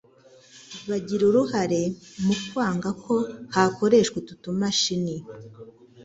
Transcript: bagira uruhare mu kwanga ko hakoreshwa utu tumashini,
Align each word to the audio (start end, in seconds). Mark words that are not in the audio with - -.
bagira 0.87 1.23
uruhare 1.29 1.81
mu 2.25 2.33
kwanga 2.47 2.89
ko 3.03 3.15
hakoreshwa 3.55 4.15
utu 4.21 4.33
tumashini, 4.41 5.15